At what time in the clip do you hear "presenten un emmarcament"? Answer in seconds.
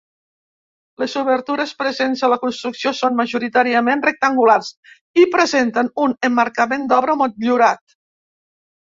5.37-6.89